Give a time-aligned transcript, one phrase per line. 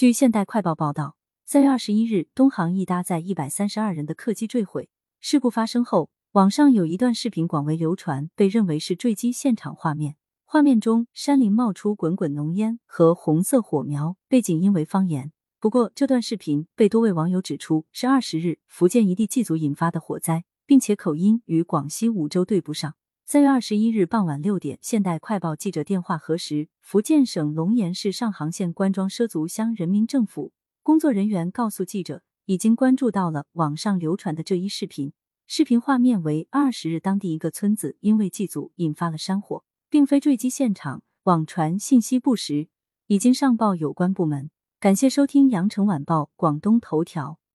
[0.00, 1.14] 据现代快报报道，
[1.44, 4.88] 三月二十一日，东航一搭载一百三十二人的客机坠毁。
[5.20, 10.16] 事故发生后，网上有一段视频广为流传，被认为是坠机现场画面。
[10.46, 15.32] 画面中，山林冒出滚滚浓烟和红色火苗，背景音为方言。
[15.58, 22.94] 不过，这段视频被多位网友指出是二十日福建一地祭祖引发的火灾，并且口音与广西梧州对不上。
[23.32, 30.52] 三月二十一日傍晚六点，现代快报记者电话核实，福建省龙岩市上杭县官庄畲族乡人民政府
[30.82, 35.12] 工作人员告诉记者，已经关注到了网上流传的这一视频。
[35.46, 42.66] 视频画面为二十日当地一个村子因为祭祖引发了山火，并非坠机现场，网传信息不实，
[43.06, 44.50] 已经上报有关部门。
[44.80, 47.38] 感谢收听羊城晚报广东头条。